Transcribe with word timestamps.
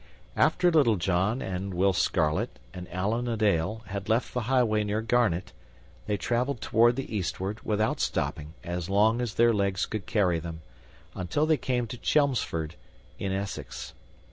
After 0.35 0.71
Little 0.71 0.95
John 0.95 1.43
and 1.43 1.75
Will 1.75 1.93
Scarlet 1.93 2.57
and 2.73 2.91
Allan 2.91 3.27
a 3.27 3.37
Dale 3.37 3.83
had 3.85 4.09
left 4.09 4.33
the 4.33 4.41
highway 4.49 4.83
near 4.83 5.01
garnet, 5.03 5.53
they 6.07 6.17
traveled 6.17 6.59
toward 6.59 6.95
the 6.95 7.15
eastward, 7.15 7.59
without 7.63 7.99
stopping, 7.99 8.55
as 8.63 8.89
long 8.89 9.21
as 9.21 9.35
their 9.35 9.53
legs 9.53 9.85
could 9.85 10.07
carry 10.07 10.39
them, 10.39 10.61
until 11.13 11.45
they 11.45 11.55
came 11.57 11.85
to 11.85 11.97
Chelmsford, 11.99 12.73
in 13.19 13.31
Essex. 13.31 13.93